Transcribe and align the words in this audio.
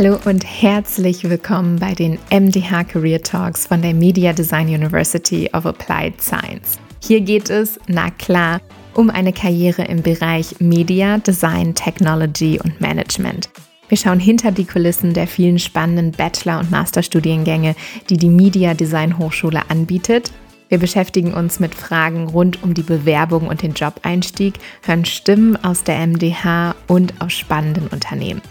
Hallo 0.00 0.16
und 0.26 0.44
herzlich 0.44 1.28
willkommen 1.28 1.80
bei 1.80 1.92
den 1.92 2.20
MDH 2.30 2.84
Career 2.84 3.20
Talks 3.20 3.66
von 3.66 3.82
der 3.82 3.94
Media 3.94 4.32
Design 4.32 4.68
University 4.68 5.50
of 5.52 5.66
Applied 5.66 6.22
Science. 6.22 6.78
Hier 7.02 7.20
geht 7.20 7.50
es, 7.50 7.80
na 7.88 8.08
klar, 8.10 8.60
um 8.94 9.10
eine 9.10 9.32
Karriere 9.32 9.82
im 9.86 10.02
Bereich 10.02 10.60
Media, 10.60 11.18
Design, 11.18 11.74
Technology 11.74 12.60
und 12.62 12.80
Management. 12.80 13.50
Wir 13.88 13.98
schauen 13.98 14.20
hinter 14.20 14.52
die 14.52 14.66
Kulissen 14.66 15.14
der 15.14 15.26
vielen 15.26 15.58
spannenden 15.58 16.12
Bachelor- 16.12 16.60
und 16.60 16.70
Masterstudiengänge, 16.70 17.74
die 18.08 18.18
die 18.18 18.30
Media 18.30 18.74
Design 18.74 19.18
Hochschule 19.18 19.68
anbietet. 19.68 20.30
Wir 20.68 20.78
beschäftigen 20.78 21.34
uns 21.34 21.58
mit 21.58 21.74
Fragen 21.74 22.28
rund 22.28 22.62
um 22.62 22.72
die 22.72 22.82
Bewerbung 22.82 23.48
und 23.48 23.62
den 23.62 23.72
Jobeinstieg, 23.72 24.60
hören 24.82 25.04
Stimmen 25.04 25.56
aus 25.64 25.82
der 25.82 26.06
MDH 26.06 26.76
und 26.86 27.20
aus 27.20 27.32
spannenden 27.32 27.88
Unternehmen. 27.88 28.42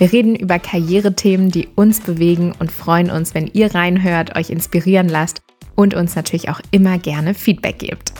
Wir 0.00 0.14
reden 0.14 0.34
über 0.34 0.58
Karrierethemen, 0.58 1.50
die 1.50 1.68
uns 1.74 2.00
bewegen 2.00 2.54
und 2.58 2.72
freuen 2.72 3.10
uns, 3.10 3.34
wenn 3.34 3.50
ihr 3.52 3.74
reinhört, 3.74 4.34
euch 4.34 4.48
inspirieren 4.48 5.10
lasst 5.10 5.42
und 5.76 5.92
uns 5.92 6.16
natürlich 6.16 6.48
auch 6.48 6.62
immer 6.70 6.96
gerne 6.96 7.34
Feedback 7.34 7.80
gebt. 7.80 8.14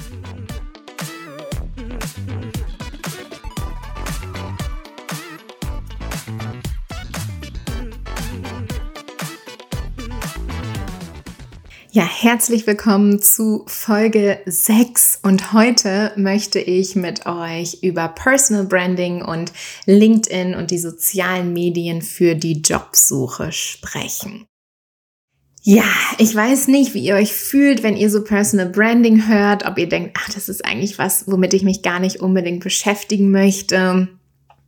Ja, 11.92 12.04
herzlich 12.04 12.68
willkommen 12.68 13.20
zu 13.20 13.64
Folge 13.66 14.38
6 14.46 15.18
und 15.24 15.52
heute 15.52 16.12
möchte 16.14 16.60
ich 16.60 16.94
mit 16.94 17.26
euch 17.26 17.78
über 17.82 18.06
Personal 18.06 18.64
Branding 18.64 19.22
und 19.22 19.52
LinkedIn 19.86 20.54
und 20.54 20.70
die 20.70 20.78
sozialen 20.78 21.52
Medien 21.52 22.00
für 22.00 22.36
die 22.36 22.60
Jobsuche 22.60 23.50
sprechen. 23.50 24.46
Ja, 25.62 25.82
ich 26.18 26.32
weiß 26.32 26.68
nicht, 26.68 26.94
wie 26.94 27.04
ihr 27.04 27.16
euch 27.16 27.32
fühlt, 27.32 27.82
wenn 27.82 27.96
ihr 27.96 28.08
so 28.08 28.22
Personal 28.22 28.68
Branding 28.68 29.26
hört, 29.26 29.66
ob 29.66 29.76
ihr 29.76 29.88
denkt, 29.88 30.16
ach, 30.16 30.32
das 30.32 30.48
ist 30.48 30.64
eigentlich 30.64 30.96
was, 30.96 31.24
womit 31.26 31.54
ich 31.54 31.64
mich 31.64 31.82
gar 31.82 31.98
nicht 31.98 32.20
unbedingt 32.20 32.62
beschäftigen 32.62 33.32
möchte 33.32 34.08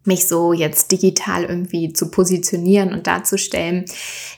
mich 0.05 0.27
so 0.27 0.53
jetzt 0.53 0.91
digital 0.91 1.45
irgendwie 1.45 1.93
zu 1.93 2.11
positionieren 2.11 2.93
und 2.93 3.07
darzustellen. 3.07 3.85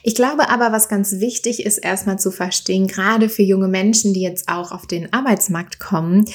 Ich 0.03 0.15
glaube 0.15 0.49
aber, 0.49 0.71
was 0.71 0.89
ganz 0.89 1.19
wichtig 1.19 1.65
ist, 1.65 1.79
erstmal 1.79 2.19
zu 2.19 2.31
verstehen, 2.31 2.87
gerade 2.87 3.29
für 3.29 3.41
junge 3.41 3.67
Menschen, 3.67 4.13
die 4.13 4.21
jetzt 4.21 4.47
auch 4.47 4.71
auf 4.71 4.85
den 4.85 5.11
Arbeitsmarkt 5.11 5.79
kommen, 5.79 6.25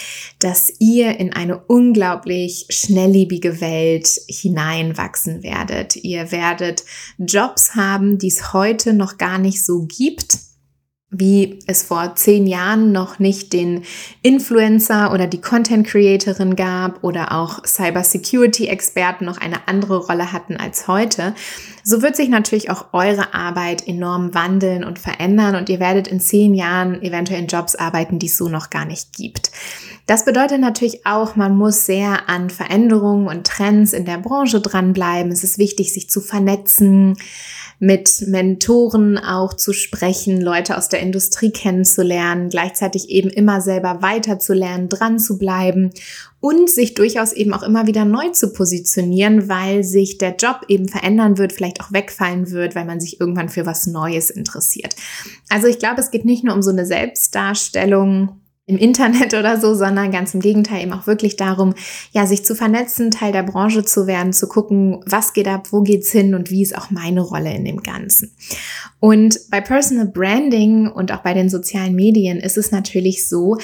dass 0.41 0.73
ihr 0.79 1.19
in 1.21 1.33
eine 1.33 1.59
unglaublich 1.59 2.67
schnelllebige 2.71 3.61
Welt 3.61 4.09
hineinwachsen 4.29 5.43
werdet. 5.43 5.97
Ihr 5.97 6.33
werdet 6.33 6.85
Jobs 7.19 7.77
haben, 7.77 8.19
die 8.19 8.29
es 8.29 8.53
heute 8.53 8.93
noch 8.93 9.19
gar 9.19 9.39
nicht 9.39 9.65
so 9.65 9.87
gibt 9.87 10.50
wie 11.11 11.59
es 11.67 11.83
vor 11.83 12.15
zehn 12.15 12.47
Jahren 12.47 12.93
noch 12.93 13.19
nicht 13.19 13.53
den 13.53 13.83
Influencer 14.23 15.13
oder 15.13 15.27
die 15.27 15.41
Content 15.41 15.87
Creatorin 15.87 16.55
gab 16.55 17.03
oder 17.03 17.33
auch 17.33 17.65
Cyber 17.67 18.05
Security 18.05 18.69
Experten 18.69 19.25
noch 19.25 19.39
eine 19.39 19.67
andere 19.67 19.99
Rolle 19.99 20.33
hatten 20.33 20.57
als 20.57 20.87
heute, 20.87 21.35
so 21.83 22.03
wird 22.03 22.15
sich 22.15 22.29
natürlich 22.29 22.71
auch 22.71 22.87
eure 22.93 23.35
Arbeit 23.35 23.89
enorm 23.89 24.35
wandeln 24.35 24.85
und 24.85 25.01
verändern 25.01 25.57
und 25.57 25.69
ihr 25.69 25.81
werdet 25.81 26.07
in 26.07 26.21
zehn 26.21 26.55
Jahren 26.55 27.03
eventuell 27.03 27.41
in 27.41 27.49
Jobs 27.49 27.75
arbeiten, 27.75 28.21
die 28.21 28.27
es 28.27 28.37
so 28.37 28.49
noch 28.49 28.71
gar 28.71 28.85
nicht 28.85 29.17
gibt. 29.17 29.51
Das 30.07 30.25
bedeutet 30.25 30.61
natürlich 30.61 31.07
auch, 31.07 31.37
man 31.37 31.57
muss 31.57 31.87
sehr 31.87 32.29
an 32.29 32.51
Veränderungen 32.51 33.29
und 33.29 33.47
Trends 33.47 33.93
in 33.93 34.05
der 34.05 34.19
Branche 34.19 34.61
dranbleiben. 34.61 35.31
Es 35.31 35.45
ist 35.45 35.59
wichtig, 35.59 35.93
sich 35.93 36.11
zu 36.11 36.21
vernetzen, 36.21 37.17
mit 37.81 38.27
Mentoren 38.29 39.17
auch 39.17 39.55
zu 39.55 39.73
sprechen, 39.73 40.39
Leute 40.41 40.77
aus 40.77 40.91
der 40.91 41.01
Industrie 41.01 41.51
kennenzulernen, 41.51 42.51
gleichzeitig 42.51 43.09
eben 43.09 43.31
immer 43.31 43.63
selber 43.63 44.03
weiterzulernen, 44.03 44.91
dran 44.91 45.19
zu 45.19 45.39
bleiben 45.39 45.91
und 46.41 46.69
sich 46.69 46.93
durchaus 46.93 47.33
eben 47.33 47.55
auch 47.55 47.63
immer 47.63 47.87
wieder 47.87 48.05
neu 48.05 48.29
zu 48.29 48.53
positionieren, 48.53 49.49
weil 49.49 49.83
sich 49.83 50.19
der 50.19 50.37
Job 50.37 50.67
eben 50.69 50.89
verändern 50.89 51.39
wird, 51.39 51.55
vielleicht 51.55 51.81
auch 51.81 51.91
wegfallen 51.91 52.51
wird, 52.51 52.75
weil 52.75 52.85
man 52.85 53.01
sich 53.01 53.19
irgendwann 53.19 53.49
für 53.49 53.65
was 53.65 53.87
Neues 53.87 54.29
interessiert. 54.29 54.95
Also 55.49 55.67
ich 55.67 55.79
glaube, 55.79 56.03
es 56.03 56.11
geht 56.11 56.27
nicht 56.27 56.45
nur 56.45 56.55
um 56.55 56.63
so 56.63 56.71
eine 56.71 56.85
Selbstdarstellung, 56.85 58.40
im 58.71 58.79
Internet 58.79 59.35
oder 59.39 59.61
so, 59.61 59.75
sondern 59.75 60.11
ganz 60.11 60.33
im 60.33 60.41
Gegenteil 60.41 60.83
eben 60.83 60.93
auch 60.93 61.07
wirklich 61.07 61.37
darum, 61.37 61.75
ja, 62.13 62.27
sich 62.27 62.45
zu 62.45 62.55
vernetzen, 62.55 63.11
Teil 63.11 63.33
der 63.33 63.43
Branche 63.43 63.85
zu 63.85 64.07
werden, 64.07 64.33
zu 64.33 64.49
gucken, 64.49 65.03
was 65.07 65.33
geht 65.33 65.49
ab, 65.49 65.69
wo 65.71 65.83
geht's 65.83 66.11
hin 66.11 66.35
und 66.35 66.51
wie 66.51 66.63
ist 66.63 66.77
auch 66.77 66.91
meine 66.91 67.21
Rolle 67.21 67.53
in 67.53 67.65
dem 67.65 67.83
Ganzen. 67.83 68.33
Und 69.01 69.41
bei 69.51 69.63
Personal 69.63 70.07
Branding 70.07 70.87
und 70.87 71.11
auch 71.11 71.23
bei 71.23 71.33
den 71.33 71.49
sozialen 71.49 71.95
Medien 71.95 72.39
ist 72.39 72.59
es 72.59 72.71
natürlich 72.71 73.27
so, 73.27 73.57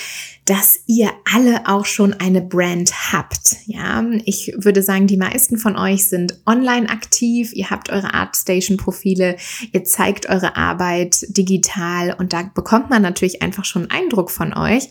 dass 0.47 0.79
ihr 0.87 1.11
alle 1.31 1.69
auch 1.69 1.85
schon 1.85 2.15
eine 2.15 2.41
Brand 2.41 3.13
habt. 3.13 3.57
Ja, 3.67 4.03
ich 4.25 4.55
würde 4.57 4.83
sagen, 4.83 5.07
die 5.07 5.19
meisten 5.19 5.59
von 5.59 5.77
euch 5.77 6.09
sind 6.09 6.41
online 6.47 6.89
aktiv. 6.89 7.53
Ihr 7.53 7.69
habt 7.69 7.91
eure 7.91 8.15
Artstation 8.15 8.79
Profile. 8.79 9.37
Ihr 9.73 9.85
zeigt 9.85 10.27
eure 10.31 10.57
Arbeit 10.57 11.27
digital 11.29 12.17
und 12.19 12.33
da 12.33 12.51
bekommt 12.55 12.89
man 12.89 13.03
natürlich 13.03 13.43
einfach 13.43 13.67
schon 13.67 13.91
einen 13.91 14.05
Eindruck 14.05 14.31
von 14.31 14.57
euch. 14.57 14.89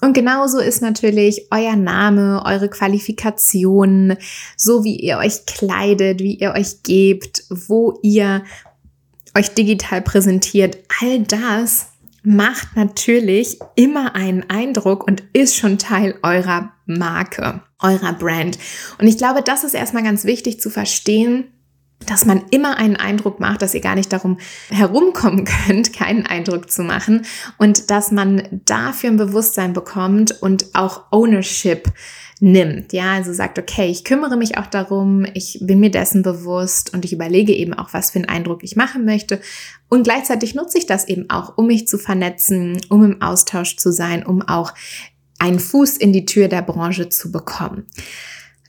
Und 0.00 0.14
genauso 0.14 0.58
ist 0.58 0.82
natürlich 0.82 1.46
euer 1.52 1.76
Name, 1.76 2.42
eure 2.44 2.68
Qualifikation, 2.68 4.16
so 4.56 4.82
wie 4.82 4.96
ihr 4.96 5.18
euch 5.18 5.46
kleidet, 5.46 6.20
wie 6.20 6.34
ihr 6.34 6.52
euch 6.54 6.82
gebt, 6.82 7.44
wo 7.50 8.00
ihr 8.02 8.42
euch 9.36 9.54
digital 9.54 10.02
präsentiert. 10.02 10.78
All 11.00 11.20
das 11.20 11.88
macht 12.22 12.76
natürlich 12.76 13.58
immer 13.74 14.14
einen 14.14 14.48
Eindruck 14.48 15.06
und 15.06 15.24
ist 15.32 15.56
schon 15.56 15.78
Teil 15.78 16.14
eurer 16.22 16.72
Marke, 16.86 17.62
eurer 17.80 18.12
Brand. 18.12 18.58
Und 18.98 19.08
ich 19.08 19.18
glaube, 19.18 19.42
das 19.42 19.64
ist 19.64 19.74
erstmal 19.74 20.04
ganz 20.04 20.24
wichtig 20.24 20.60
zu 20.60 20.70
verstehen, 20.70 21.48
dass 22.06 22.24
man 22.24 22.42
immer 22.50 22.78
einen 22.78 22.96
Eindruck 22.96 23.40
macht, 23.40 23.62
dass 23.62 23.74
ihr 23.74 23.80
gar 23.80 23.94
nicht 23.94 24.12
darum 24.12 24.38
herumkommen 24.70 25.44
könnt, 25.66 25.92
keinen 25.92 26.26
Eindruck 26.26 26.70
zu 26.70 26.82
machen 26.82 27.24
und 27.58 27.90
dass 27.90 28.10
man 28.10 28.62
dafür 28.64 29.10
ein 29.10 29.16
Bewusstsein 29.16 29.72
bekommt 29.72 30.42
und 30.42 30.66
auch 30.74 31.04
Ownership 31.10 31.88
nimmt. 32.42 32.92
Ja, 32.92 33.12
also 33.12 33.32
sagt, 33.32 33.58
okay, 33.60 33.88
ich 33.88 34.02
kümmere 34.02 34.36
mich 34.36 34.58
auch 34.58 34.66
darum, 34.66 35.24
ich 35.32 35.60
bin 35.62 35.78
mir 35.78 35.92
dessen 35.92 36.22
bewusst 36.22 36.92
und 36.92 37.04
ich 37.04 37.12
überlege 37.12 37.54
eben 37.54 37.72
auch, 37.72 37.92
was 37.92 38.10
für 38.10 38.18
einen 38.18 38.28
Eindruck 38.28 38.64
ich 38.64 38.74
machen 38.74 39.04
möchte. 39.04 39.40
Und 39.88 40.02
gleichzeitig 40.02 40.56
nutze 40.56 40.78
ich 40.78 40.86
das 40.86 41.06
eben 41.06 41.30
auch, 41.30 41.56
um 41.56 41.68
mich 41.68 41.86
zu 41.86 41.98
vernetzen, 41.98 42.80
um 42.88 43.04
im 43.04 43.22
Austausch 43.22 43.76
zu 43.76 43.92
sein, 43.92 44.26
um 44.26 44.42
auch 44.42 44.74
einen 45.38 45.60
Fuß 45.60 45.96
in 45.96 46.12
die 46.12 46.26
Tür 46.26 46.48
der 46.48 46.62
Branche 46.62 47.08
zu 47.08 47.30
bekommen. 47.30 47.86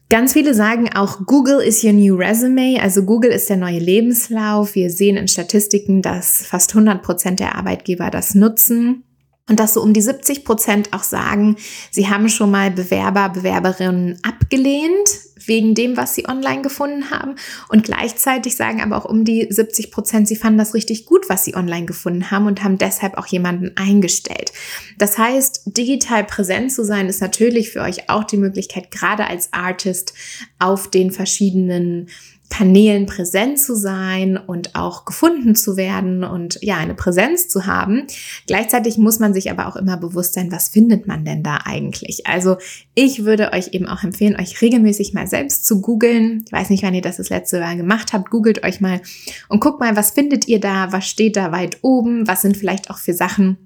Ganz 0.07 0.33
viele 0.33 0.53
sagen 0.53 0.89
auch, 0.93 1.25
Google 1.25 1.59
is 1.59 1.83
your 1.83 1.93
new 1.93 2.15
resume, 2.15 2.79
also 2.79 3.03
Google 3.03 3.31
ist 3.31 3.49
der 3.49 3.57
neue 3.57 3.79
Lebenslauf. 3.79 4.75
Wir 4.75 4.91
sehen 4.91 5.17
in 5.17 5.27
Statistiken, 5.27 6.03
dass 6.03 6.45
fast 6.45 6.75
100 6.75 7.01
Prozent 7.01 7.39
der 7.39 7.55
Arbeitgeber 7.55 8.11
das 8.11 8.35
nutzen. 8.35 9.03
Und 9.49 9.59
dass 9.59 9.73
so 9.73 9.81
um 9.81 9.93
die 9.93 10.01
70 10.01 10.45
Prozent 10.45 10.93
auch 10.93 11.03
sagen, 11.03 11.57
sie 11.91 12.07
haben 12.07 12.29
schon 12.29 12.49
mal 12.49 12.71
Bewerber, 12.71 13.27
Bewerberinnen 13.27 14.17
abgelehnt 14.23 15.09
wegen 15.47 15.75
dem, 15.75 15.97
was 15.97 16.15
sie 16.15 16.27
online 16.29 16.61
gefunden 16.61 17.11
haben. 17.11 17.35
Und 17.67 17.83
gleichzeitig 17.83 18.55
sagen 18.55 18.81
aber 18.81 18.97
auch 18.97 19.03
um 19.03 19.25
die 19.25 19.47
70 19.49 19.91
Prozent, 19.91 20.29
sie 20.29 20.37
fanden 20.37 20.59
das 20.59 20.73
richtig 20.73 21.05
gut, 21.05 21.27
was 21.27 21.43
sie 21.43 21.55
online 21.55 21.85
gefunden 21.85 22.31
haben 22.31 22.47
und 22.47 22.63
haben 22.63 22.77
deshalb 22.77 23.17
auch 23.17 23.27
jemanden 23.27 23.75
eingestellt. 23.75 24.53
Das 24.97 25.17
heißt, 25.17 25.63
digital 25.77 26.23
präsent 26.23 26.71
zu 26.71 26.85
sein, 26.85 27.07
ist 27.07 27.21
natürlich 27.21 27.71
für 27.71 27.81
euch 27.81 28.09
auch 28.09 28.23
die 28.23 28.37
Möglichkeit, 28.37 28.91
gerade 28.91 29.27
als 29.27 29.51
Artist 29.51 30.13
auf 30.59 30.89
den 30.89 31.11
verschiedenen 31.11 32.07
Kanälen 32.53 33.07
präsent 33.07 33.59
zu 33.59 33.73
sein 33.75 34.37
und 34.37 34.75
auch 34.75 35.05
gefunden 35.05 35.55
zu 35.55 35.75
werden 35.75 36.23
und 36.23 36.59
ja, 36.61 36.77
eine 36.77 36.93
Präsenz 36.93 37.49
zu 37.49 37.65
haben. 37.65 38.03
Gleichzeitig 38.45 38.99
muss 38.99 39.17
man 39.17 39.33
sich 39.33 39.49
aber 39.49 39.67
auch 39.67 39.75
immer 39.75 39.97
bewusst 39.97 40.35
sein, 40.35 40.51
was 40.51 40.69
findet 40.69 41.07
man 41.07 41.25
denn 41.25 41.41
da 41.41 41.61
eigentlich? 41.65 42.27
Also 42.27 42.57
ich 42.93 43.25
würde 43.25 43.53
euch 43.53 43.69
eben 43.73 43.87
auch 43.87 44.03
empfehlen, 44.03 44.39
euch 44.39 44.61
regelmäßig 44.61 45.15
mal 45.15 45.25
selbst 45.25 45.65
zu 45.65 45.81
googeln. 45.81 46.43
Ich 46.45 46.51
weiß 46.51 46.69
nicht, 46.69 46.83
wann 46.83 46.93
ihr 46.93 47.01
das 47.01 47.17
das 47.17 47.29
letzte 47.29 47.59
Mal 47.59 47.75
gemacht 47.75 48.13
habt. 48.13 48.29
Googelt 48.29 48.63
euch 48.63 48.79
mal 48.79 49.01
und 49.49 49.59
guckt 49.59 49.79
mal, 49.79 49.95
was 49.95 50.11
findet 50.11 50.47
ihr 50.47 50.59
da? 50.59 50.91
Was 50.91 51.07
steht 51.07 51.35
da 51.35 51.51
weit 51.51 51.79
oben? 51.81 52.27
Was 52.27 52.43
sind 52.43 52.55
vielleicht 52.55 52.91
auch 52.91 52.99
für 52.99 53.15
Sachen, 53.15 53.57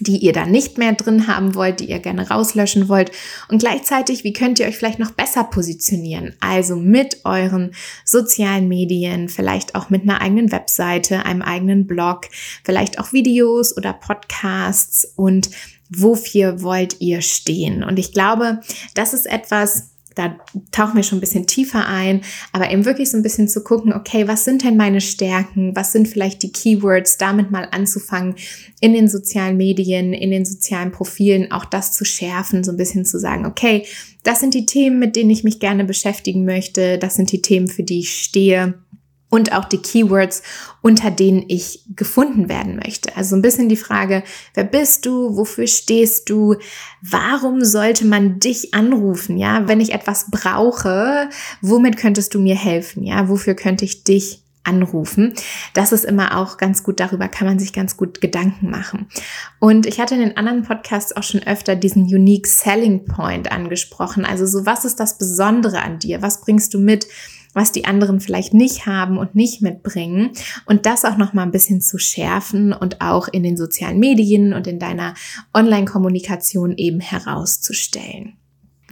die 0.00 0.18
ihr 0.18 0.32
da 0.32 0.46
nicht 0.46 0.78
mehr 0.78 0.92
drin 0.92 1.26
haben 1.26 1.54
wollt, 1.54 1.80
die 1.80 1.90
ihr 1.90 1.98
gerne 1.98 2.28
rauslöschen 2.28 2.88
wollt. 2.88 3.10
Und 3.48 3.58
gleichzeitig, 3.58 4.24
wie 4.24 4.32
könnt 4.32 4.58
ihr 4.58 4.66
euch 4.66 4.76
vielleicht 4.76 4.98
noch 4.98 5.12
besser 5.12 5.44
positionieren? 5.44 6.34
Also 6.40 6.76
mit 6.76 7.24
euren 7.24 7.72
sozialen 8.04 8.68
Medien, 8.68 9.28
vielleicht 9.28 9.74
auch 9.74 9.90
mit 9.90 10.02
einer 10.02 10.20
eigenen 10.20 10.50
Webseite, 10.52 11.24
einem 11.24 11.42
eigenen 11.42 11.86
Blog, 11.86 12.22
vielleicht 12.64 12.98
auch 12.98 13.12
Videos 13.12 13.76
oder 13.76 13.92
Podcasts 13.92 15.06
und 15.16 15.50
wofür 15.90 16.62
wollt 16.62 17.00
ihr 17.00 17.20
stehen? 17.20 17.84
Und 17.84 17.98
ich 17.98 18.12
glaube, 18.12 18.60
das 18.94 19.14
ist 19.14 19.26
etwas, 19.26 19.93
da 20.14 20.36
tauchen 20.70 20.96
wir 20.96 21.02
schon 21.02 21.18
ein 21.18 21.20
bisschen 21.20 21.46
tiefer 21.46 21.86
ein, 21.86 22.22
aber 22.52 22.70
eben 22.70 22.84
wirklich 22.84 23.10
so 23.10 23.16
ein 23.16 23.22
bisschen 23.22 23.48
zu 23.48 23.64
gucken, 23.64 23.92
okay, 23.92 24.28
was 24.28 24.44
sind 24.44 24.64
denn 24.64 24.76
meine 24.76 25.00
Stärken? 25.00 25.74
Was 25.74 25.92
sind 25.92 26.08
vielleicht 26.08 26.42
die 26.42 26.52
Keywords? 26.52 27.18
Damit 27.18 27.50
mal 27.50 27.68
anzufangen, 27.70 28.36
in 28.80 28.92
den 28.92 29.08
sozialen 29.08 29.56
Medien, 29.56 30.12
in 30.12 30.30
den 30.30 30.44
sozialen 30.44 30.92
Profilen 30.92 31.52
auch 31.52 31.64
das 31.64 31.92
zu 31.92 32.04
schärfen, 32.04 32.64
so 32.64 32.72
ein 32.72 32.76
bisschen 32.76 33.04
zu 33.04 33.18
sagen, 33.18 33.46
okay, 33.46 33.86
das 34.22 34.40
sind 34.40 34.54
die 34.54 34.66
Themen, 34.66 34.98
mit 34.98 35.16
denen 35.16 35.30
ich 35.30 35.44
mich 35.44 35.60
gerne 35.60 35.84
beschäftigen 35.84 36.44
möchte. 36.44 36.98
Das 36.98 37.16
sind 37.16 37.30
die 37.32 37.42
Themen, 37.42 37.68
für 37.68 37.82
die 37.82 38.00
ich 38.00 38.16
stehe 38.22 38.74
und 39.34 39.52
auch 39.52 39.64
die 39.64 39.82
Keywords, 39.82 40.44
unter 40.80 41.10
denen 41.10 41.44
ich 41.48 41.80
gefunden 41.96 42.48
werden 42.48 42.76
möchte. 42.76 43.16
Also 43.16 43.34
ein 43.34 43.42
bisschen 43.42 43.68
die 43.68 43.76
Frage, 43.76 44.22
wer 44.54 44.62
bist 44.62 45.06
du? 45.06 45.36
Wofür 45.36 45.66
stehst 45.66 46.30
du? 46.30 46.54
Warum 47.02 47.64
sollte 47.64 48.06
man 48.06 48.38
dich 48.38 48.74
anrufen? 48.74 49.36
Ja, 49.36 49.66
wenn 49.66 49.80
ich 49.80 49.92
etwas 49.92 50.30
brauche, 50.30 51.28
womit 51.60 51.96
könntest 51.96 52.32
du 52.32 52.38
mir 52.38 52.54
helfen? 52.54 53.02
Ja, 53.02 53.28
wofür 53.28 53.54
könnte 53.54 53.84
ich 53.84 54.04
dich 54.04 54.40
anrufen. 54.62 55.34
Das 55.74 55.90
ist 55.90 56.04
immer 56.04 56.38
auch 56.38 56.56
ganz 56.56 56.84
gut, 56.84 57.00
darüber 57.00 57.26
kann 57.26 57.48
man 57.48 57.58
sich 57.58 57.72
ganz 57.72 57.96
gut 57.96 58.20
Gedanken 58.20 58.70
machen. 58.70 59.08
Und 59.58 59.84
ich 59.84 59.98
hatte 59.98 60.14
in 60.14 60.20
den 60.20 60.36
anderen 60.36 60.62
Podcasts 60.62 61.14
auch 61.14 61.24
schon 61.24 61.42
öfter 61.42 61.74
diesen 61.74 62.04
Unique 62.04 62.46
Selling 62.46 63.04
Point 63.04 63.50
angesprochen. 63.50 64.24
Also 64.24 64.46
so, 64.46 64.64
was 64.64 64.84
ist 64.84 65.00
das 65.00 65.18
Besondere 65.18 65.82
an 65.82 65.98
dir? 65.98 66.22
Was 66.22 66.40
bringst 66.40 66.72
du 66.72 66.78
mit? 66.78 67.08
Was 67.54 67.72
die 67.72 67.86
anderen 67.86 68.20
vielleicht 68.20 68.52
nicht 68.52 68.86
haben 68.86 69.16
und 69.16 69.34
nicht 69.34 69.62
mitbringen 69.62 70.32
und 70.66 70.86
das 70.86 71.04
auch 71.04 71.16
noch 71.16 71.32
mal 71.32 71.42
ein 71.42 71.52
bisschen 71.52 71.80
zu 71.80 71.98
schärfen 71.98 72.72
und 72.72 73.00
auch 73.00 73.28
in 73.28 73.42
den 73.42 73.56
sozialen 73.56 73.98
Medien 73.98 74.52
und 74.52 74.66
in 74.66 74.78
deiner 74.78 75.14
Online-Kommunikation 75.54 76.76
eben 76.76 77.00
herauszustellen. 77.00 78.36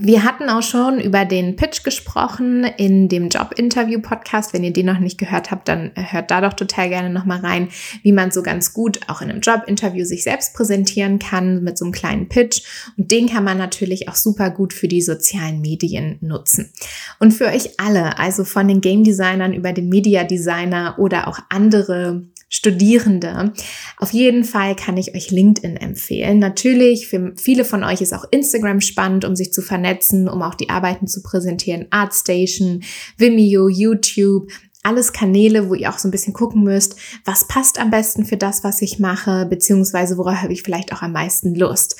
Wir 0.04 0.24
hatten 0.24 0.48
auch 0.48 0.64
schon 0.64 0.98
über 0.98 1.24
den 1.24 1.54
Pitch 1.54 1.84
gesprochen 1.84 2.64
in 2.64 3.08
dem 3.08 3.28
Job-Interview-Podcast. 3.28 4.52
Wenn 4.52 4.64
ihr 4.64 4.72
den 4.72 4.86
noch 4.86 4.98
nicht 4.98 5.16
gehört 5.16 5.52
habt, 5.52 5.68
dann 5.68 5.92
hört 5.94 6.32
da 6.32 6.40
doch 6.40 6.54
total 6.54 6.88
gerne 6.88 7.08
nochmal 7.08 7.38
rein, 7.38 7.68
wie 8.02 8.10
man 8.10 8.32
so 8.32 8.42
ganz 8.42 8.74
gut 8.74 8.98
auch 9.06 9.22
in 9.22 9.30
einem 9.30 9.42
Job-Interview 9.42 10.04
sich 10.04 10.24
selbst 10.24 10.54
präsentieren 10.54 11.20
kann 11.20 11.62
mit 11.62 11.78
so 11.78 11.84
einem 11.84 11.92
kleinen 11.92 12.28
Pitch. 12.28 12.62
Und 12.96 13.12
den 13.12 13.28
kann 13.28 13.44
man 13.44 13.58
natürlich 13.58 14.08
auch 14.08 14.16
super 14.16 14.50
gut 14.50 14.72
für 14.72 14.88
die 14.88 15.02
sozialen 15.02 15.60
Medien 15.60 16.18
nutzen. 16.20 16.72
Und 17.20 17.30
für 17.30 17.46
euch 17.46 17.78
alle, 17.78 18.18
also 18.18 18.42
von 18.42 18.66
den 18.66 18.80
Game 18.80 19.04
Designern 19.04 19.52
über 19.52 19.72
den 19.72 19.88
Media 19.88 20.24
Designer 20.24 20.96
oder 20.98 21.28
auch 21.28 21.38
andere 21.48 22.24
Studierende. 22.54 23.54
Auf 23.96 24.12
jeden 24.12 24.44
Fall 24.44 24.76
kann 24.76 24.98
ich 24.98 25.14
euch 25.14 25.30
LinkedIn 25.30 25.78
empfehlen. 25.78 26.38
Natürlich, 26.38 27.08
für 27.08 27.32
viele 27.36 27.64
von 27.64 27.82
euch 27.82 28.02
ist 28.02 28.12
auch 28.12 28.26
Instagram 28.30 28.82
spannend, 28.82 29.24
um 29.24 29.34
sich 29.34 29.54
zu 29.54 29.62
vernetzen, 29.62 30.28
um 30.28 30.42
auch 30.42 30.54
die 30.54 30.68
Arbeiten 30.68 31.06
zu 31.06 31.22
präsentieren. 31.22 31.86
Artstation, 31.88 32.82
Vimeo, 33.16 33.70
YouTube, 33.70 34.52
alles 34.82 35.14
Kanäle, 35.14 35.70
wo 35.70 35.74
ihr 35.74 35.88
auch 35.88 35.98
so 35.98 36.08
ein 36.08 36.10
bisschen 36.10 36.34
gucken 36.34 36.62
müsst, 36.62 36.96
was 37.24 37.48
passt 37.48 37.80
am 37.80 37.90
besten 37.90 38.26
für 38.26 38.36
das, 38.36 38.62
was 38.62 38.82
ich 38.82 38.98
mache, 38.98 39.46
beziehungsweise 39.46 40.18
worauf 40.18 40.42
habe 40.42 40.52
ich 40.52 40.62
vielleicht 40.62 40.92
auch 40.92 41.00
am 41.00 41.12
meisten 41.12 41.54
Lust. 41.54 41.96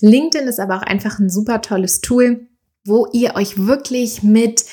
LinkedIn 0.00 0.46
ist 0.48 0.60
aber 0.60 0.76
auch 0.76 0.82
einfach 0.82 1.18
ein 1.18 1.30
super 1.30 1.62
tolles 1.62 2.02
Tool, 2.02 2.46
wo 2.84 3.06
ihr 3.14 3.36
euch 3.36 3.56
wirklich 3.66 4.22
mit 4.22 4.66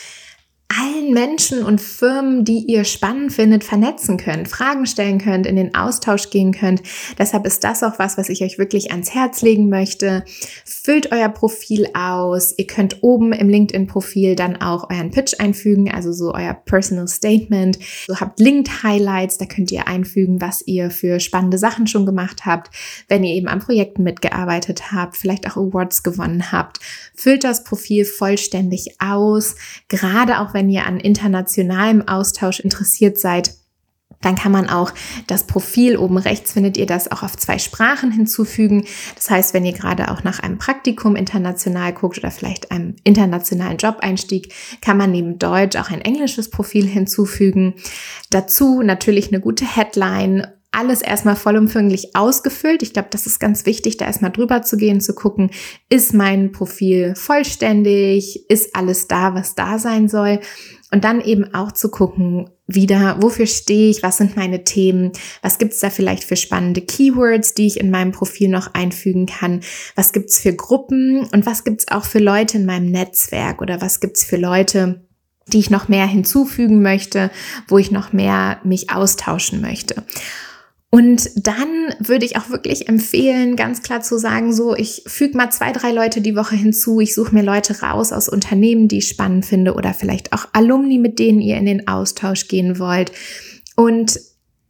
allen 1.01 1.13
Menschen 1.13 1.63
und 1.63 1.81
Firmen, 1.81 2.43
die 2.45 2.65
ihr 2.67 2.83
spannend 2.83 3.33
findet, 3.33 3.63
vernetzen 3.63 4.17
könnt, 4.17 4.47
Fragen 4.47 4.85
stellen 4.85 5.19
könnt, 5.19 5.45
in 5.45 5.55
den 5.55 5.75
Austausch 5.75 6.29
gehen 6.29 6.51
könnt. 6.51 6.81
Deshalb 7.17 7.45
ist 7.45 7.63
das 7.63 7.83
auch 7.83 7.99
was, 7.99 8.17
was 8.17 8.29
ich 8.29 8.43
euch 8.43 8.57
wirklich 8.57 8.91
ans 8.91 9.13
Herz 9.13 9.41
legen 9.41 9.69
möchte. 9.69 10.23
Füllt 10.65 11.11
euer 11.11 11.29
Profil 11.29 11.87
aus. 11.93 12.53
Ihr 12.57 12.67
könnt 12.67 12.97
oben 13.01 13.33
im 13.33 13.49
LinkedIn-Profil 13.49 14.35
dann 14.35 14.61
auch 14.61 14.89
euren 14.89 15.11
Pitch 15.11 15.39
einfügen, 15.39 15.91
also 15.91 16.11
so 16.11 16.33
euer 16.33 16.53
Personal 16.53 17.07
Statement. 17.07 17.79
So 18.07 18.19
habt 18.19 18.39
Linked 18.39 18.83
Highlights, 18.83 19.37
da 19.37 19.45
könnt 19.45 19.71
ihr 19.71 19.87
einfügen, 19.87 20.41
was 20.41 20.61
ihr 20.65 20.91
für 20.91 21.19
spannende 21.19 21.57
Sachen 21.57 21.87
schon 21.87 22.05
gemacht 22.05 22.45
habt, 22.45 22.73
wenn 23.07 23.23
ihr 23.23 23.35
eben 23.35 23.47
an 23.47 23.59
Projekten 23.59 24.03
mitgearbeitet 24.03 24.91
habt, 24.91 25.17
vielleicht 25.17 25.47
auch 25.47 25.57
Awards 25.57 26.03
gewonnen 26.03 26.51
habt. 26.51 26.79
Füllt 27.15 27.43
das 27.43 27.63
Profil 27.63 28.05
vollständig 28.05 28.95
aus, 28.99 29.55
gerade 29.87 30.39
auch 30.39 30.53
wenn 30.53 30.69
ihr 30.69 30.85
an 30.85 30.90
internationalem 30.99 32.07
Austausch 32.07 32.59
interessiert 32.59 33.17
seid, 33.17 33.55
dann 34.21 34.35
kann 34.35 34.51
man 34.51 34.69
auch 34.69 34.93
das 35.27 35.45
Profil 35.45 35.97
oben 35.97 36.17
rechts 36.17 36.53
findet 36.53 36.77
ihr 36.77 36.85
das 36.85 37.11
auch 37.11 37.23
auf 37.23 37.35
zwei 37.37 37.57
Sprachen 37.57 38.11
hinzufügen. 38.11 38.85
Das 39.15 39.29
heißt, 39.29 39.53
wenn 39.53 39.65
ihr 39.65 39.73
gerade 39.73 40.11
auch 40.11 40.23
nach 40.23 40.39
einem 40.39 40.57
Praktikum 40.57 41.15
international 41.15 41.93
guckt 41.93 42.19
oder 42.19 42.31
vielleicht 42.31 42.71
einem 42.71 42.95
internationalen 43.03 43.77
Job-Einstieg, 43.77 44.53
kann 44.81 44.97
man 44.97 45.11
neben 45.11 45.39
Deutsch 45.39 45.75
auch 45.75 45.89
ein 45.89 46.01
englisches 46.01 46.49
Profil 46.49 46.85
hinzufügen. 46.85 47.73
Dazu 48.29 48.81
natürlich 48.83 49.29
eine 49.29 49.41
gute 49.41 49.65
Headline 49.65 50.47
alles 50.73 51.01
erstmal 51.01 51.35
vollumfänglich 51.35 52.15
ausgefüllt. 52.15 52.81
Ich 52.81 52.93
glaube, 52.93 53.09
das 53.11 53.27
ist 53.27 53.39
ganz 53.39 53.65
wichtig, 53.65 53.97
da 53.97 54.05
erstmal 54.05 54.31
drüber 54.31 54.61
zu 54.61 54.77
gehen, 54.77 55.01
zu 55.01 55.13
gucken, 55.13 55.51
ist 55.89 56.13
mein 56.13 56.53
Profil 56.53 57.13
vollständig, 57.15 58.49
ist 58.49 58.73
alles 58.73 59.07
da, 59.07 59.35
was 59.35 59.53
da 59.53 59.79
sein 59.79 60.07
soll. 60.07 60.39
Und 60.93 61.05
dann 61.05 61.21
eben 61.21 61.53
auch 61.53 61.71
zu 61.71 61.89
gucken, 61.89 62.49
wieder, 62.67 63.17
wofür 63.21 63.47
stehe 63.47 63.89
ich, 63.89 64.03
was 64.03 64.17
sind 64.17 64.35
meine 64.35 64.63
Themen, 64.63 65.11
was 65.41 65.57
gibt's 65.57 65.79
da 65.79 65.89
vielleicht 65.89 66.23
für 66.23 66.35
spannende 66.35 66.81
Keywords, 66.81 67.53
die 67.53 67.67
ich 67.67 67.79
in 67.79 67.91
meinem 67.91 68.11
Profil 68.11 68.49
noch 68.49 68.73
einfügen 68.73 69.25
kann, 69.25 69.61
was 69.95 70.11
gibt's 70.11 70.39
für 70.39 70.53
Gruppen 70.53 71.27
und 71.31 71.45
was 71.45 71.63
gibt's 71.63 71.87
auch 71.87 72.03
für 72.03 72.19
Leute 72.19 72.57
in 72.57 72.65
meinem 72.65 72.91
Netzwerk 72.91 73.61
oder 73.61 73.81
was 73.81 73.99
gibt's 73.99 74.23
für 74.23 74.37
Leute, 74.37 75.01
die 75.47 75.59
ich 75.59 75.69
noch 75.69 75.87
mehr 75.87 76.07
hinzufügen 76.07 76.81
möchte, 76.81 77.31
wo 77.67 77.77
ich 77.77 77.91
noch 77.91 78.13
mehr 78.13 78.59
mich 78.63 78.89
austauschen 78.91 79.61
möchte. 79.61 80.03
Und 80.93 81.47
dann 81.47 81.95
würde 81.99 82.25
ich 82.25 82.35
auch 82.35 82.49
wirklich 82.49 82.89
empfehlen, 82.89 83.55
ganz 83.55 83.81
klar 83.81 84.01
zu 84.01 84.17
sagen, 84.19 84.53
so, 84.53 84.75
ich 84.75 85.03
füge 85.07 85.37
mal 85.37 85.49
zwei, 85.49 85.71
drei 85.71 85.93
Leute 85.93 86.19
die 86.19 86.35
Woche 86.35 86.57
hinzu, 86.57 86.99
ich 86.99 87.15
suche 87.15 87.33
mir 87.33 87.43
Leute 87.43 87.81
raus 87.81 88.11
aus 88.11 88.27
Unternehmen, 88.27 88.89
die 88.89 88.97
ich 88.97 89.07
spannend 89.07 89.45
finde 89.45 89.73
oder 89.75 89.93
vielleicht 89.93 90.33
auch 90.33 90.47
Alumni, 90.51 90.97
mit 90.97 91.17
denen 91.17 91.39
ihr 91.39 91.55
in 91.55 91.65
den 91.65 91.87
Austausch 91.87 92.49
gehen 92.49 92.77
wollt. 92.77 93.13
Und 93.77 94.19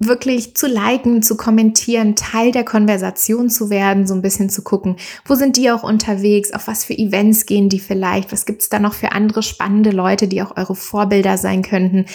wirklich 0.04 0.56
zu 0.56 0.68
liken, 0.68 1.22
zu 1.22 1.38
kommentieren, 1.38 2.16
Teil 2.16 2.52
der 2.52 2.66
Konversation 2.66 3.50
zu 3.50 3.70
werden, 3.70 4.08
so 4.08 4.16
ein 4.16 4.22
bisschen 4.22 4.50
zu 4.50 4.64
gucken, 4.64 4.98
wo 5.26 5.36
sind 5.36 5.58
die 5.58 5.70
auch 5.70 5.84
unterwegs, 5.84 6.52
auf 6.54 6.68
was 6.68 6.84
für 6.84 6.98
Events 6.98 7.46
gehen 7.46 7.70
die 7.70 7.80
vielleicht, 7.80 8.32
was 8.32 8.46
gibt's 8.46 8.70
da 8.70 8.80
noch 8.80 8.94
für 8.94 9.12
andere 9.12 9.44
spannende 9.44 9.92
Leute, 9.92 10.28
die 10.28 10.42
auch 10.42 10.58
eure 10.58 10.76
Vorbilder 10.76 11.38
sein 11.38 11.62
könnten. 11.62 12.06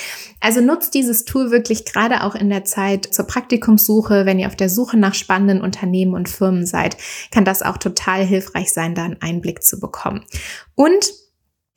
Also 0.40 0.60
nutzt 0.60 0.94
dieses 0.94 1.24
Tool 1.24 1.50
wirklich 1.50 1.84
gerade 1.84 2.24
auch 2.24 2.34
in 2.34 2.50
der 2.50 2.64
Zeit 2.64 3.06
zur 3.14 3.26
Praktikumssuche, 3.26 4.26
wenn 4.26 4.38
ihr 4.38 4.48
auf 4.48 4.56
der 4.56 4.68
Suche 4.68 4.96
nach 4.96 5.14
spannenden 5.14 5.60
Unternehmen 5.60 6.14
und 6.14 6.28
Firmen 6.28 6.66
seid, 6.66 6.96
kann 7.30 7.44
das 7.44 7.62
auch 7.62 7.76
total 7.76 8.24
hilfreich 8.24 8.72
sein, 8.72 8.94
da 8.94 9.04
einen 9.04 9.22
Einblick 9.22 9.62
zu 9.62 9.78
bekommen. 9.78 10.24
Und 10.74 11.12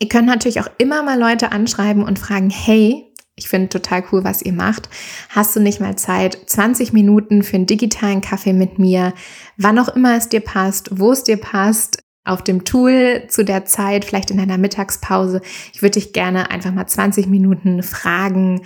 Ihr 0.02 0.08
könnt 0.08 0.28
natürlich 0.28 0.62
auch 0.62 0.70
immer 0.78 1.04
mal 1.04 1.20
Leute 1.20 1.52
anschreiben 1.52 2.04
und 2.04 2.20
fragen, 2.20 2.50
hey, 2.50 3.09
ich 3.40 3.50
finde 3.50 3.70
total 3.70 4.04
cool, 4.12 4.24
was 4.24 4.42
ihr 4.42 4.54
macht. 4.54 4.90
Hast 5.30 5.56
du 5.56 5.60
nicht 5.60 5.80
mal 5.80 5.96
Zeit, 5.96 6.38
20 6.46 6.94
Minuten 6.94 7.42
für 7.42 7.56
einen 7.56 7.66
digitalen 7.66 8.22
Kaffee 8.22 8.54
mit 8.54 8.78
mir, 8.78 9.14
wann 9.58 9.80
auch 9.80 9.90
immer 9.90 10.16
es 10.18 10.30
dir 10.30 10.42
passt, 10.42 11.00
wo 11.00 11.12
es 11.12 11.24
dir 11.24 11.38
passt, 11.38 12.04
auf 12.26 12.44
dem 12.44 12.66
Tool 12.66 13.24
zu 13.28 13.44
der 13.44 13.66
Zeit, 13.66 14.06
vielleicht 14.06 14.30
in 14.30 14.38
deiner 14.38 14.58
Mittagspause. 14.58 15.42
Ich 15.74 15.82
würde 15.82 16.00
dich 16.00 16.14
gerne 16.14 16.52
einfach 16.52 16.72
mal 16.72 16.86
20 16.86 17.28
Minuten 17.28 17.82
fragen, 17.82 18.62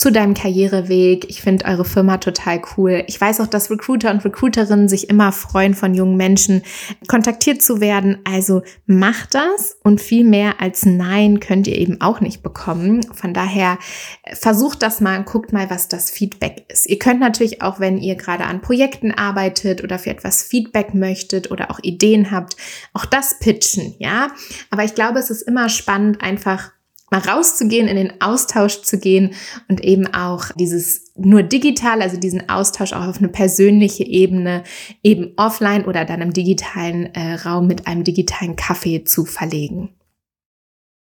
zu 0.00 0.10
deinem 0.10 0.32
Karriereweg. 0.32 1.28
Ich 1.28 1.42
finde 1.42 1.66
eure 1.66 1.84
Firma 1.84 2.16
total 2.16 2.62
cool. 2.74 3.04
Ich 3.06 3.20
weiß 3.20 3.38
auch, 3.40 3.46
dass 3.46 3.70
Recruiter 3.70 4.10
und 4.10 4.24
Recruiterinnen 4.24 4.88
sich 4.88 5.10
immer 5.10 5.30
freuen, 5.30 5.74
von 5.74 5.92
jungen 5.92 6.16
Menschen 6.16 6.62
kontaktiert 7.06 7.60
zu 7.60 7.82
werden. 7.82 8.18
Also 8.24 8.62
macht 8.86 9.34
das 9.34 9.76
und 9.84 10.00
viel 10.00 10.24
mehr 10.24 10.54
als 10.58 10.86
Nein 10.86 11.38
könnt 11.38 11.66
ihr 11.66 11.76
eben 11.76 12.00
auch 12.00 12.22
nicht 12.22 12.42
bekommen. 12.42 13.02
Von 13.12 13.34
daher 13.34 13.76
äh, 14.22 14.34
versucht 14.34 14.82
das 14.82 15.02
mal 15.02 15.18
und 15.18 15.26
guckt 15.26 15.52
mal, 15.52 15.68
was 15.68 15.88
das 15.88 16.08
Feedback 16.08 16.64
ist. 16.68 16.88
Ihr 16.88 16.98
könnt 16.98 17.20
natürlich 17.20 17.60
auch, 17.60 17.78
wenn 17.78 17.98
ihr 17.98 18.14
gerade 18.14 18.44
an 18.44 18.62
Projekten 18.62 19.12
arbeitet 19.12 19.84
oder 19.84 19.98
für 19.98 20.08
etwas 20.08 20.42
Feedback 20.42 20.94
möchtet 20.94 21.50
oder 21.50 21.70
auch 21.70 21.78
Ideen 21.82 22.30
habt, 22.30 22.56
auch 22.94 23.04
das 23.04 23.38
pitchen, 23.38 23.96
ja. 23.98 24.28
Aber 24.70 24.82
ich 24.82 24.94
glaube, 24.94 25.18
es 25.18 25.28
ist 25.28 25.42
immer 25.42 25.68
spannend, 25.68 26.22
einfach 26.22 26.70
mal 27.10 27.20
rauszugehen, 27.20 27.88
in 27.88 27.96
den 27.96 28.20
Austausch 28.20 28.82
zu 28.82 28.98
gehen 28.98 29.34
und 29.68 29.82
eben 29.82 30.06
auch 30.14 30.46
dieses 30.54 31.12
nur 31.16 31.42
digital, 31.42 32.02
also 32.02 32.16
diesen 32.16 32.48
Austausch 32.48 32.92
auch 32.92 33.06
auf 33.06 33.18
eine 33.18 33.28
persönliche 33.28 34.04
Ebene, 34.04 34.62
eben 35.02 35.32
offline 35.36 35.84
oder 35.84 36.04
dann 36.04 36.22
im 36.22 36.32
digitalen 36.32 37.14
äh, 37.14 37.34
Raum 37.34 37.66
mit 37.66 37.86
einem 37.86 38.04
digitalen 38.04 38.56
Kaffee 38.56 39.04
zu 39.04 39.24
verlegen. 39.24 39.90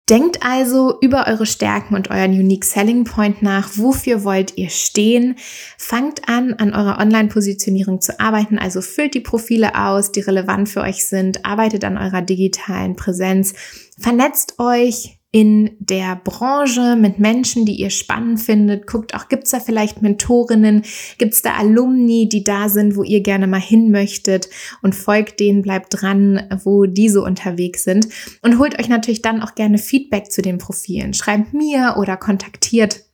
Denkt 0.09 0.41
also 0.41 0.97
über 1.01 1.27
eure 1.27 1.45
Stärken 1.45 1.93
und 1.93 2.09
euren 2.09 2.31
Unique 2.31 2.63
Selling 2.63 3.03
Point 3.03 3.41
nach. 3.41 3.71
Wofür 3.75 4.23
wollt 4.23 4.57
ihr 4.57 4.69
stehen? 4.69 5.35
Fangt 5.77 6.29
an, 6.29 6.53
an 6.53 6.73
eurer 6.73 6.97
Online-Positionierung 6.99 7.99
zu 7.99 8.17
arbeiten. 8.17 8.57
Also 8.57 8.79
füllt 8.79 9.15
die 9.15 9.19
Profile 9.19 9.75
aus, 9.75 10.13
die 10.13 10.21
relevant 10.21 10.69
für 10.69 10.79
euch 10.79 11.05
sind. 11.05 11.45
Arbeitet 11.45 11.83
an 11.83 11.97
eurer 11.97 12.21
digitalen 12.21 12.95
Präsenz. 12.95 13.53
Vernetzt 13.99 14.59
euch, 14.59 15.16
in 15.37 15.69
der 15.77 16.15
Branche 16.15 16.95
mit 16.95 17.19
Menschen, 17.19 17.63
die 17.67 17.75
ihr 17.75 17.91
spannend 17.91 18.39
findet. 18.39 18.87
Guckt 18.87 19.13
auch, 19.13 19.27
gibt's 19.27 19.51
da 19.51 19.59
vielleicht 19.59 20.01
Mentorinnen, 20.01 20.81
gibt's 21.19 21.43
da 21.43 21.53
Alumni, 21.57 22.27
die 22.27 22.43
da 22.43 22.69
sind, 22.69 22.95
wo 22.95 23.03
ihr 23.03 23.21
gerne 23.21 23.45
mal 23.45 23.61
hin 23.61 23.91
möchtet 23.91 24.49
und 24.81 24.95
folgt 24.95 25.39
denen, 25.39 25.61
bleibt 25.61 26.01
dran, 26.01 26.41
wo 26.63 26.87
die 26.87 27.09
so 27.09 27.23
unterwegs 27.23 27.83
sind 27.83 28.07
und 28.41 28.57
holt 28.57 28.79
euch 28.79 28.89
natürlich 28.89 29.21
dann 29.21 29.43
auch 29.43 29.53
gerne 29.53 29.77
Feedback 29.77 30.31
zu 30.31 30.41
den 30.41 30.57
Profilen. 30.57 31.13
Schreibt 31.13 31.53
mir 31.53 31.97
oder 31.99 32.17
kontaktiert 32.17 33.06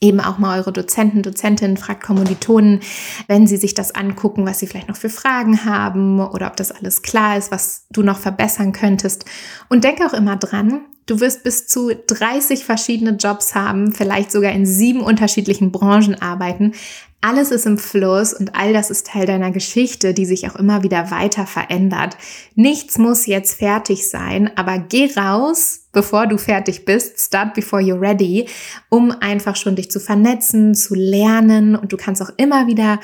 eben 0.00 0.20
auch 0.20 0.38
mal 0.38 0.58
eure 0.58 0.72
Dozenten, 0.72 1.22
Dozentinnen, 1.22 1.76
fragt 1.76 2.04
Kommilitonen, 2.04 2.80
wenn 3.26 3.46
sie 3.46 3.56
sich 3.56 3.74
das 3.74 3.94
angucken, 3.94 4.46
was 4.46 4.60
sie 4.60 4.66
vielleicht 4.66 4.88
noch 4.88 4.96
für 4.96 5.10
Fragen 5.10 5.64
haben 5.64 6.20
oder 6.20 6.46
ob 6.46 6.56
das 6.56 6.70
alles 6.70 7.02
klar 7.02 7.36
ist, 7.36 7.50
was 7.50 7.86
du 7.90 8.02
noch 8.02 8.18
verbessern 8.18 8.72
könntest. 8.72 9.24
Und 9.68 9.84
denke 9.84 10.06
auch 10.06 10.14
immer 10.14 10.36
dran, 10.36 10.82
Du 11.08 11.20
wirst 11.20 11.42
bis 11.42 11.66
zu 11.66 11.90
30 11.94 12.66
verschiedene 12.66 13.12
Jobs 13.12 13.54
haben, 13.54 13.92
vielleicht 13.92 14.30
sogar 14.30 14.52
in 14.52 14.66
sieben 14.66 15.00
unterschiedlichen 15.00 15.72
Branchen 15.72 16.20
arbeiten. 16.20 16.74
Alles 17.20 17.50
ist 17.50 17.66
im 17.66 17.78
Fluss 17.78 18.32
und 18.32 18.54
all 18.54 18.72
das 18.72 18.90
ist 18.90 19.08
Teil 19.08 19.26
deiner 19.26 19.50
Geschichte, 19.50 20.14
die 20.14 20.24
sich 20.24 20.48
auch 20.48 20.54
immer 20.54 20.84
wieder 20.84 21.10
weiter 21.10 21.46
verändert. 21.46 22.16
Nichts 22.54 22.96
muss 22.96 23.26
jetzt 23.26 23.54
fertig 23.58 24.08
sein, 24.08 24.50
aber 24.56 24.78
geh 24.78 25.10
raus, 25.16 25.88
bevor 25.90 26.28
du 26.28 26.38
fertig 26.38 26.84
bist. 26.84 27.18
Start 27.18 27.54
before 27.54 27.82
you're 27.82 28.00
ready, 28.00 28.48
um 28.88 29.10
einfach 29.10 29.56
schon 29.56 29.74
dich 29.74 29.90
zu 29.90 29.98
vernetzen, 29.98 30.76
zu 30.76 30.94
lernen 30.94 31.74
und 31.74 31.92
du 31.92 31.96
kannst 31.96 32.22
auch 32.22 32.30
immer 32.36 32.68
wieder 32.68 33.00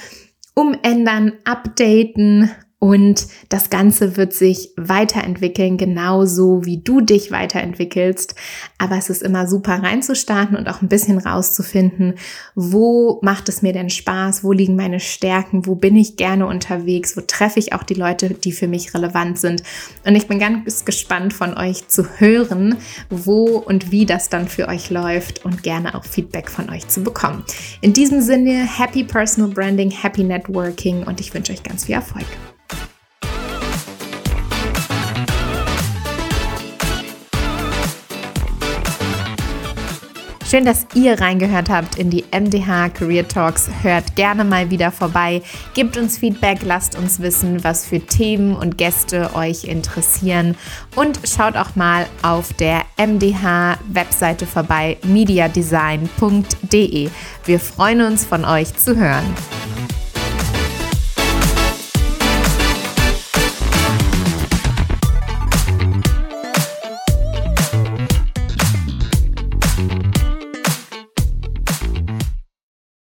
umändern, 0.54 1.33
updaten 1.44 2.52
und 2.85 3.29
das 3.49 3.71
Ganze 3.71 4.19
wird 4.19 4.35
sich 4.35 4.69
weiterentwickeln, 4.76 5.79
genauso 5.79 6.67
wie 6.67 6.83
du 6.83 7.00
dich 7.00 7.31
weiterentwickelst. 7.31 8.35
Aber 8.76 8.99
es 8.99 9.09
ist 9.09 9.23
immer 9.23 9.49
super 9.49 9.83
reinzustarten 9.83 10.55
und 10.55 10.69
auch 10.69 10.83
ein 10.83 10.88
bisschen 10.88 11.17
rauszufinden, 11.17 12.17
wo 12.55 13.21
macht 13.23 13.49
es 13.49 13.62
mir 13.62 13.73
denn 13.73 13.88
Spaß, 13.88 14.45
wo 14.45 14.53
liegen 14.53 14.76
meine 14.76 15.00
Stärken, 15.00 15.64
wo 15.64 15.76
bin 15.76 15.97
ich 15.97 16.17
gerne 16.17 16.47
unterwegs, 16.47 17.17
wo 17.17 17.23
treffe 17.23 17.59
ich 17.59 17.73
auch 17.73 17.85
die 17.85 17.95
Leute, 17.95 18.35
die 18.35 18.53
für 18.53 18.69
mich 18.69 18.93
relevant 18.93 19.38
sind. 19.38 19.62
Und 20.05 20.14
ich 20.14 20.29
bin 20.29 20.38
ganz 20.38 20.85
gespannt 20.85 21.33
von 21.33 21.57
euch 21.57 21.88
zu 21.88 22.05
hören, 22.19 22.76
wo 23.09 23.57
und 23.57 23.93
wie 23.93 24.05
das 24.05 24.29
dann 24.29 24.47
für 24.47 24.69
euch 24.69 24.91
läuft 24.91 25.47
und 25.47 25.62
gerne 25.62 25.95
auch 25.95 26.05
Feedback 26.05 26.50
von 26.50 26.69
euch 26.69 26.87
zu 26.88 27.03
bekommen. 27.03 27.45
In 27.81 27.95
diesem 27.95 28.21
Sinne, 28.21 28.69
happy 28.76 29.05
Personal 29.05 29.50
Branding, 29.50 29.91
happy 29.91 30.23
Networking 30.23 31.05
und 31.05 31.19
ich 31.19 31.33
wünsche 31.33 31.55
euch 31.55 31.62
ganz 31.62 31.87
viel 31.87 31.95
Erfolg. 31.95 32.26
Schön, 40.55 40.67
dass 40.67 40.87
ihr 40.95 41.21
reingehört 41.21 41.69
habt 41.69 41.99
in 41.99 42.11
die 42.11 42.25
MDH 42.31 42.91
Career 42.91 43.27
Talks. 43.27 43.69
Hört 43.83 44.15
gerne 44.15 44.45
mal 44.45 44.71
wieder 44.71 44.93
vorbei. 44.93 45.43
Gebt 45.75 45.97
uns 45.97 46.19
Feedback, 46.19 46.61
lasst 46.63 46.97
uns 46.97 47.19
wissen, 47.19 47.65
was 47.65 47.85
für 47.85 47.99
Themen 47.99 48.55
und 48.55 48.79
Gäste 48.79 49.35
euch 49.35 49.65
interessieren. 49.65 50.55
Und 50.95 51.19
schaut 51.25 51.57
auch 51.57 51.75
mal 51.75 52.07
auf 52.23 52.53
der 52.53 52.83
MDH-Webseite 52.97 54.47
vorbei, 54.47 54.97
mediadesign.de. 55.03 57.11
Wir 57.45 57.59
freuen 57.59 58.03
uns, 58.03 58.25
von 58.25 58.45
euch 58.45 58.77
zu 58.77 58.97
hören. 58.97 59.25